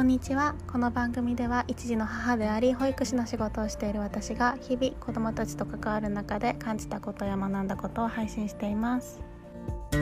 [0.00, 0.54] こんにちは。
[0.66, 9.20] この番組では一児の母であり保育士の仕事をしている私が日々子どもたちと関わる中で感じたことや学んだことを配信しています。
[9.92, 10.00] 今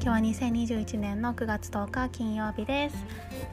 [0.00, 2.96] 日は2021年の9月10日金曜日です。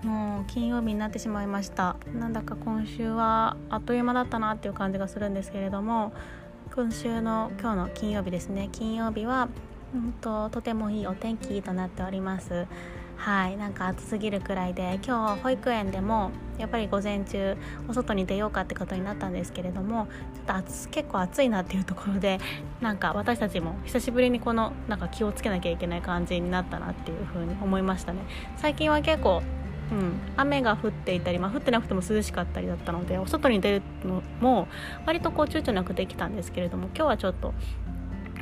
[0.05, 1.96] もう金曜日になってしまいました。
[2.14, 6.14] なんだか今週はあっという間だったなっていう感じがするんですけれども
[6.75, 8.68] 今週の今日の金曜日ですね。
[8.71, 9.47] 金曜日は、
[9.93, 12.65] うんと、とてもいいお天気となっております。
[13.15, 13.57] はい。
[13.57, 17.55] なんか暑すぎるくらいで今日保育園でもやっぱり午前中
[17.87, 22.39] お外に出ようかってことになったんですけれどもちょっと暑結構暑いなっていうところで
[22.81, 28.21] なんか私たちも久しぶりにこのなんか気をつけなきゃいけない感じになったなっていうふうに思いましたね。
[28.57, 29.43] 最近は結構
[29.93, 34.67] うん、雨が降っていたり、まあ、降ってなくても涼しかったりだったのでお外に出るのも
[35.06, 37.53] 割とこう躊躇なくできたんですけれども今日はちょっと、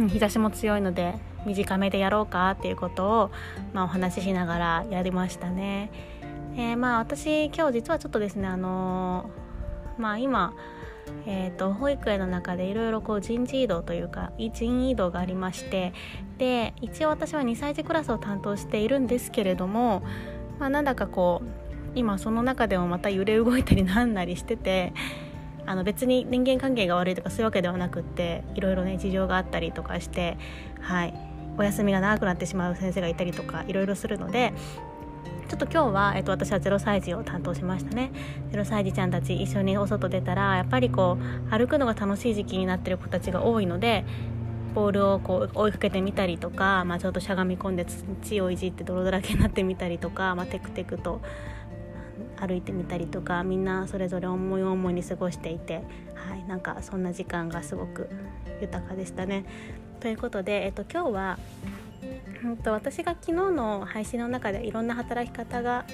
[0.08, 3.32] 日差しも強いので短めでやろうかっていうことを、
[3.74, 5.92] まあ、お話ししながらやりましたね。
[6.56, 10.54] えー、まあ私今日実はちょっとですねあのー、まあ今
[11.26, 15.94] えーと、保育園の中でいろいろ人事異動というか人員異動がありまして
[16.38, 20.04] で一応私は2歳児クラスを担当しているんですけれども
[20.62, 21.48] まあ、なんだかこう
[21.96, 24.94] 今その中でもまた揺れ動いたりなんなりしてて
[25.66, 30.38] あの別に人間関係が悪いとかそういうわけではなくっていろいろね事情があったりとかして
[30.80, 31.32] はい。
[31.58, 34.54] お休みが長くなってしまう先生がいたりとかいろいろするので
[35.50, 38.12] ちょっと今日は、えっと、私は0歳児を担当しましたね。
[38.54, 44.06] 0歳児ちゃんたち一緒にお外出たらやっぱりこう歩くのが楽しい時期になってる子たちが多いので
[44.74, 51.22] ボールをこう追いかけてみたりとか、まあ、ちょっとしゃがみ込んで土をいじって泥だらけになってみたりとか、まあ、テクテクと
[52.38, 55.84] 歩いてみたりとかみんなそれぞれ思い思いに過ごしていて、
[56.16, 58.10] はい、なんかそんな時間がすごく
[58.62, 59.46] 豊かでしたね。
[60.00, 61.40] ということで、えっと、今日は、
[62.44, 65.86] うんと、私が昨日の配信の中でいろんな働き方が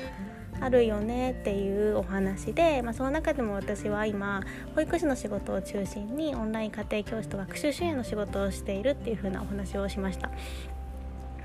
[0.60, 4.42] あるよねっていうお話で、まあ、その中でも私は今
[4.76, 10.30] 保育士の仕事を中心にオンライン家庭教師と学習支援の仕事をしているっていう風なお話をしました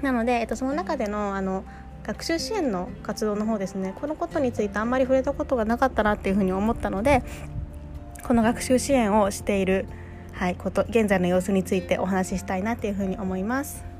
[0.00, 1.64] なので、えっと、その中でのあの
[2.04, 7.22] 学習支援の活動の方ですねこのことについてあんまり触れたことがなかったなっていうふうに思ったので
[8.26, 9.86] この学習支援をしている、
[10.32, 13.91] はい、こと現在の様子についてお話ししたいなっていうふうに思います。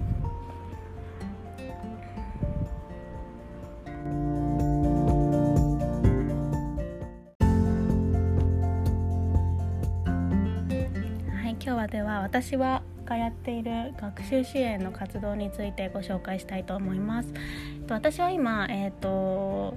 [11.93, 17.35] では私はがやっている学習支援の活動についてご紹介したいと思います。
[17.91, 19.77] 私は今、えーと、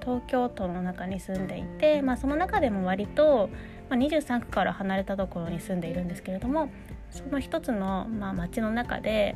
[0.00, 3.50] 東京都の中に住んでいて、まあ、その中でも割と、
[3.88, 6.70] まあ、23区から離れたところに住んでいるんですけれども
[7.10, 9.34] その一つの、まあ、町の中で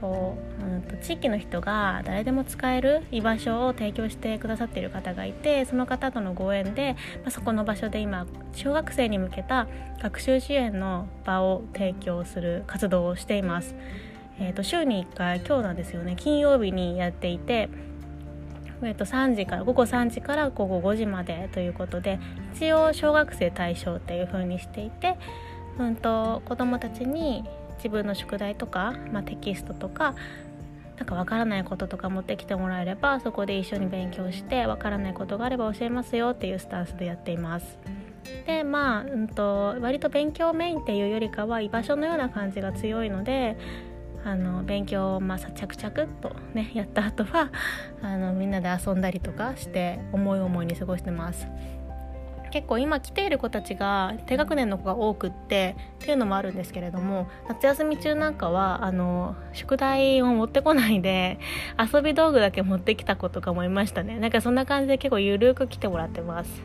[0.00, 9.68] こう、うんと、地域の人が誰でも使える居場所を提供してくださっている方がいてその方とのご縁で、まあ、そこの場所で今小学生に向けた
[10.02, 13.74] 学習支援の場を提供する活動をしています。
[14.42, 17.68] えーと、週に1回今日なんですよね金曜日にやっていて
[18.82, 22.18] えっと、3時から午後3時から午後5時までということで
[22.54, 25.16] 一応小学生対象っていう風にしていて、
[25.78, 27.44] うんと子どもたちに
[27.76, 30.14] 自分の宿題とか、まあ、テキストとか
[30.98, 37.78] なんかわからないこととか持ってきてもらえればそこで一緒に勉強してわからないことがあれば教えますよっていうスタンスでやっています。
[38.46, 43.56] でまあ、うんと、割と勉強メインっていうよりかは居場所のような感じが強いので
[44.24, 47.50] あの勉強をまあ着々とねやった後は
[48.02, 51.46] あのみんなで遊んだりとかして思い思いに過ごしてます。
[52.50, 61.38] 結構今来ている子たちが低学年の子が多くってっていうのもあるんですけれども夏休み中なんかはあの宿題を持ってこないで
[61.78, 66.62] 遊び道具だけ持ってきた子とかもいましたねなんかそんな感じで結構ゆるく来てもらってます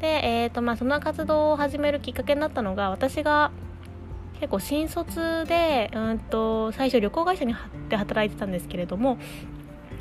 [0.00, 3.50] で、えーとまあ、その活動を始めるきっかけになったのが私が
[4.40, 7.54] 結構新卒でうんと最初旅行会社に
[7.88, 9.18] で働いてたんですけれども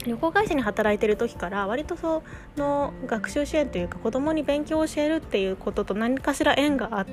[0.06, 2.24] 旅行会社に働いてる時から割とそ
[2.56, 7.08] の学習支援というか子供に勉強を教えるっていうことと何かしら縁があっ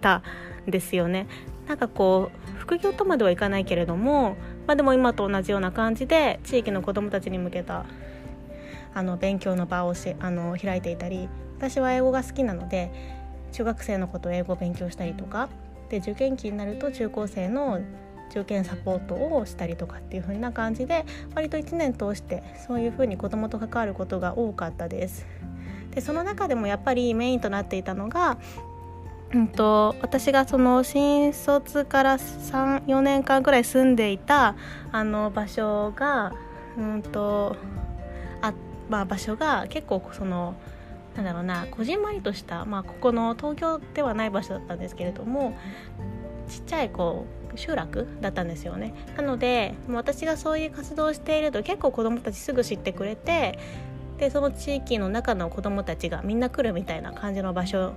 [0.00, 0.22] た
[0.66, 1.26] んですよね。
[1.68, 4.36] なんかこう副業とまではいかないけれども、
[4.66, 7.86] まあ、でも今と同じような感じで地域の子どもたちに向けた
[8.94, 11.28] あの勉強の場をしあの開いていたり
[11.58, 12.92] 私は英語が好きなので
[13.52, 15.48] 中学生のこと英語を勉強したりとか
[15.88, 17.80] で受験期になると中高生の
[18.30, 21.04] 中堅サポートをしたりとかっていう風な感じで
[21.34, 25.26] 割と1年通してそういう風に子どもと関わることが多かったです。
[25.92, 28.38] でその中でもやっぱりメインとなっていたのが
[29.32, 34.54] うんと、私がその新卒から34年間ぐらい住んでいた
[34.92, 36.32] あの場所が、
[36.78, 37.56] うんと
[38.40, 38.52] あ
[38.88, 40.54] まあ、場所が結構その
[41.16, 45.56] なんだろうなこじんまりとした、まあ、ここの東京ではない場所だったんですけれども
[46.48, 53.58] ちっちゃいこう集落だったんですよねなので私がそういう活動をしていると結構子どもたちすぐ知ってくれて
[54.18, 57.92] でその地域の中の子どもたちがみんな来るみたいな感じの場所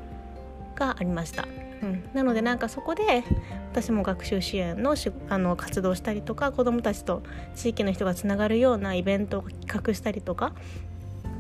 [0.75, 1.48] がありました。
[1.81, 3.24] うん、なのでなんかそこで
[3.71, 7.24] 私も学習支援のしあの活動したりとか子どもたちと
[7.56, 10.51] 地域の人がつながるようなイベントを企画したりとか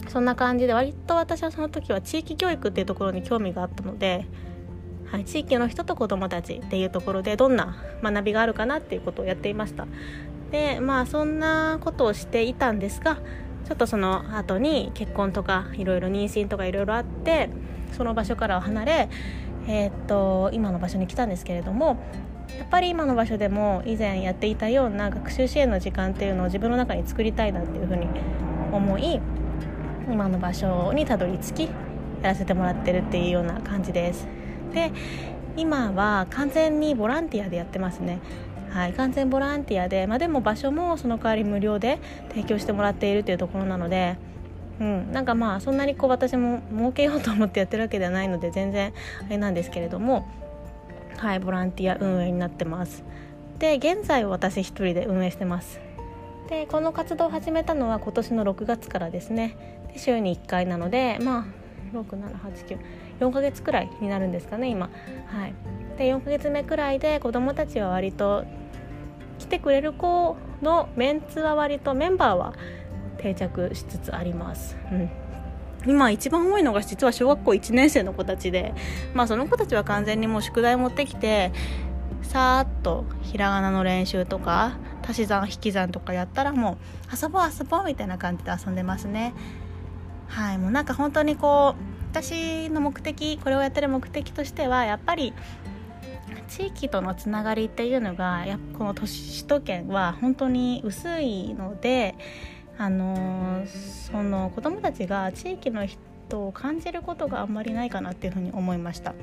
[0.09, 4.25] そんな感じで割と私はその時は地域教育っていうところに興味があったので、
[5.05, 9.87] はい、地域の人と子どもたちっていうところでどんな学びがあるかなっていうことをやっていました。
[10.51, 13.17] でまあそんなことをしていたんですが
[13.65, 17.49] ちょっとその後に結婚とかいろいろ妊娠とかいろいろあって
[17.95, 19.09] その場所から離れ、
[19.67, 21.97] えー、っと今の場所に来たんですけれども
[22.57, 28.07] やっぱり今の場所でも以前やっていたような学習支援の時間っていうのを自分の中に作りたいなっていうふうに
[28.71, 29.21] 思い
[30.11, 31.69] 今の場所にたどり着きや
[32.23, 34.27] らせてもらってるっていうような感じです。
[34.73, 34.91] で
[35.55, 38.19] 今は完全にボランティアでやってますね。
[38.69, 44.17] はい、完全ボランティアで、まあ、でも場所もその代わり無料で提供してもらっているというところなので、
[44.79, 48.93] うん、なんかまあそんなにこう私も儲けようと思ってやってるわけではないので全然
[49.25, 50.27] あれなんですけれども、
[51.17, 53.03] はい、ボランティア運営になってます
[53.57, 55.81] で現在私一人で運営してます
[56.49, 59.85] でこの活動を始めたのは今年の6月からですね。
[59.93, 61.45] で週に1回なのでまあ
[61.95, 64.89] 67894ヶ月くらいになるんですかね今。
[65.27, 65.53] はい。
[65.99, 68.45] で4ヶ月目くらいで子どもたちは割と
[69.37, 72.53] 来てくれる子のメンツは割とメンバーは
[73.17, 74.75] 定着しつつあります。
[74.91, 75.09] うん。
[75.85, 78.73] 今一番多いのが実は小学校1年生の子たちで、
[79.13, 81.53] まあ、その子たちは完全にもう宿題持ってきて
[82.21, 84.77] さーっとひらがなの練習とか
[85.09, 86.77] 足し算引き算とかやったらもう
[87.19, 89.33] 遊ぼう遊ぼうみたいな感じで遊んでますね
[90.27, 95.33] はいもうなんか本当にこう私の目的これをやってる目的としてはやっぱり
[96.47, 102.15] 地域とのつながりっていうのがやこの都市首都圏は本当に薄いので
[102.77, 103.63] あの
[104.11, 109.13] その子どもたちが地域の人を感じることがあんまりないかなっていうふうに思いました。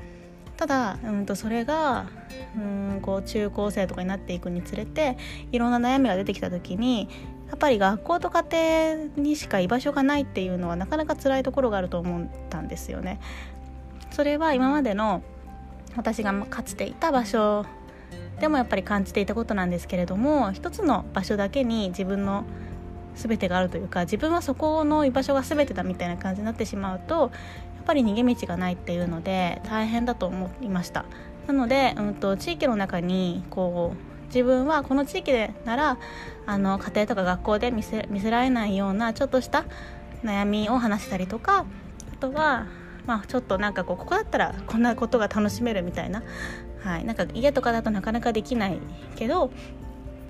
[0.57, 2.07] ただ、うん、とそれが
[2.55, 5.17] うんこう中高生とかになっていくにつれて
[5.51, 7.07] いろんな悩みが出てきた時に
[7.49, 13.19] やっぱり学校と家庭にしか居場所がないっていうのはなかなか辛いところがあると思ったんですよね。
[14.11, 15.21] それは今までの
[15.95, 17.65] 私がかつていた場所
[18.39, 22.43] でもやっぱり感じていたことなんですけれども一つの場所だけに自分の
[23.15, 27.31] 全てがあるというか自分はそこの居場所が全てだみたいな感じになってしまうと
[27.87, 31.05] ぱり逃げ道がないっていうので大変だと思いました。
[31.47, 35.97] なので、うんと、地域の中にこう自分はこの地域でなら
[36.45, 39.63] あの家庭とか学校で見せ見せられないようなちょっとした
[40.23, 41.65] 悩みを話したりとか
[42.13, 42.67] あとは
[43.07, 46.23] まあ、ちょっとなんかこうここだったらこんなことが楽しめるみたいな,、
[46.83, 48.79] はい、なんか家とかだとなかなかできない
[49.15, 49.49] けど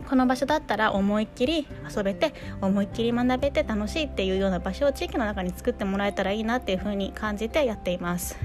[0.07, 8.37] この場所だったら思いっきり遊べて思いっきり学べて楽しいっていうような場所を地域の中に作ってもらえたらいいなっていうふうに感じてやっています。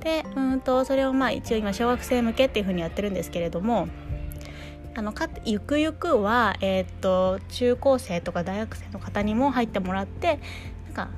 [0.00, 3.88] でうんとそれをまあ一応今小学生向けっていうふうにやってるんですけれども
[4.94, 10.40] あのかゆくゆくは、えー、っと中高生とか大学生の方にも入ってもらって
[10.86, 11.08] なんか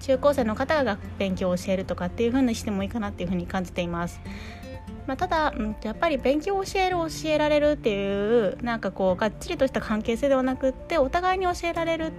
[0.00, 4.20] 中高生の方が勉強を教えるとかっていう風にしてもいいかなっていう風に感じています。
[5.06, 12.12] まあ、ただ、うん、やっぱり勉強を教える教えられるっていうなんかこうがっちりとした関係性ではなくってお互いに教えられる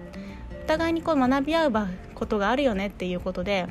[0.63, 1.73] お互いにこう学び合う
[2.15, 3.67] ことがあるよねっていうことで、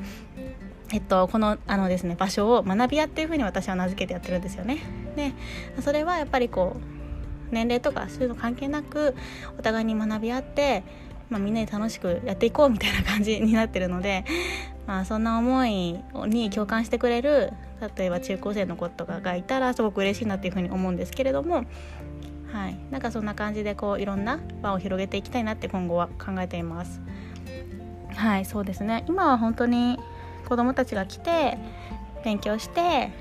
[0.91, 4.79] えっと、このあのですね場所を学び屋っていうふうに私は名付けてやってるんですよね。
[5.15, 5.33] で
[5.81, 9.15] それはやっぱりこう年齢とかそういうの関係なく
[9.57, 10.83] お互いに学び合って
[11.29, 14.23] まあ、みんなで楽しくやっていこうみたいな感じになってるので、
[14.85, 17.51] まあ、そんな思いに共感してくれる
[17.97, 21.65] 例えば中高生の子とかがいたらすごく嬉しいなっていうふうに思うんですけれども、
[22.51, 27.01] はい、なんかそんな感じでこういろんな場を広げていきたいなって今後は考えています。
[28.15, 29.99] はいそうですね今は本当に
[30.47, 31.57] 子どもたちが来て
[32.23, 33.11] 勉強して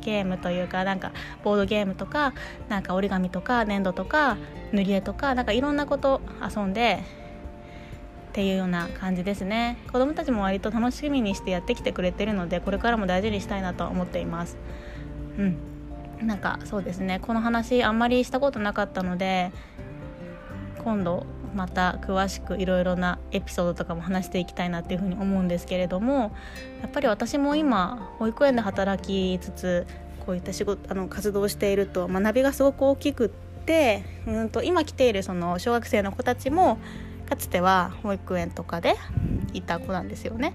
[0.00, 1.12] ゲームというかなんか
[1.44, 2.34] ボードゲームとか
[2.68, 4.36] なんか折り紙とか粘土とか
[4.72, 7.04] 塗り絵とかなんかいろんなこと遊んで
[8.32, 9.76] っていうような感じですね。
[9.92, 14.56] 子供たちも割と楽しみにしてやってきてくれてるのでこれからも大事にしたいなと思っています。
[15.38, 15.58] うん。
[16.26, 17.20] なんかそうですね。
[17.20, 19.52] この話あんまりしたことなかったので
[20.82, 26.34] 今度また詳しくいろいろなエピソードとかも話していきたいなっていうふうに思うんですけれども
[26.80, 29.86] やっぱり私も今保育園で働きつつ
[30.24, 36.78] こういった仕事あの活動をしていると学びがすごく大きくってうんと今来ているその小学生の子たちも
[37.32, 38.94] かつては保育園とかで
[39.54, 40.54] いた子なんですよね。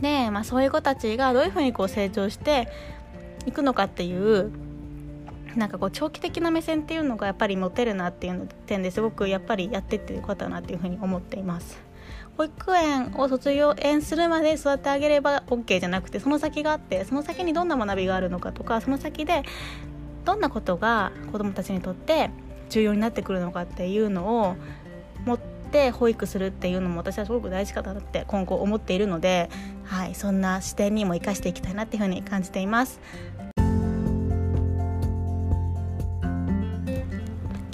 [0.00, 2.68] で、まあ、そういう子たちがどういうふうにこう成長して
[3.44, 4.50] いくのかっていう
[5.54, 11.78] なんかこう長期的な目線っていうのがやっぱり持てるなっていう点ですごくやっぱりやってってよかったなっていうふうに思っています。
[12.38, 19.42] 保育園を卒業園するまで育ってあげれば OK じゃなくてその先があってその先にどんな学びがあるのかとかその先で
[20.24, 22.30] どんなことが子どもたちにとって
[22.70, 24.56] 重要になってくるのかっていうのを
[25.24, 29.50] 持って保育するっていうのも私はすごく大事かなって今後思っているので、
[29.84, 33.00] はい、そんな視点にも生かしていきたいなっていうふうに感じています。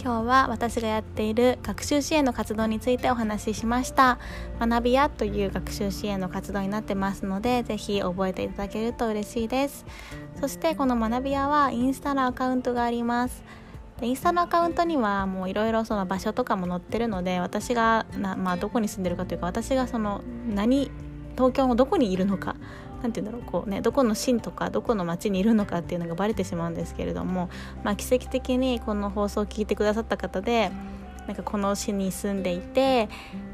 [0.09, 4.19] 今日は私がやっている学習支援の活動についてお話ししました。
[4.59, 9.85] 学び屋という学習支援の活動になってますのでぜひ覚えていただけると嬉しいです。
[10.41, 13.45] そしてこの学び屋はインスタのアカウントがあります。
[14.01, 20.91] でインスタのアカウントにはもういろいろその場所とかも載ってるので私がな、まあ、どこに住んでるかというか私がその何
[21.37, 22.57] 東京のどこにいるのか
[23.03, 27.49] 何て言うんだろうこうねどこの市とかどこの町にいるのかっていうのがバレてしまうんですけれども、
[27.85, 30.71] まあ、奇跡的にこの放送を聞いてくださった方で
[31.27, 33.09] なんかこの市に住んでいて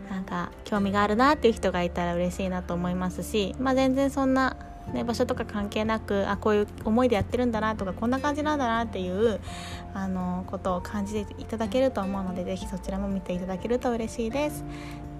[0.08, 4.56] なんか興味があるなっていう人がいたら嬉しいなと思いますし、まあ、全然そんな
[4.92, 9.40] ね、場所とか関係なくあこういう思いでやってるんだなとかこんな感じなんだなっていう
[9.94, 14.64] あのことを感じていただけると思うので是非そちらも見ていただけると嬉しいです。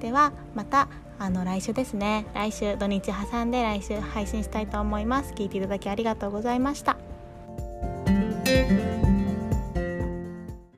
[0.00, 2.26] ではまたあの来週ですね。
[2.34, 5.32] 来週土日挟んで来週配信したいと思います。
[5.32, 7.13] 聞いていただきありがとうございました。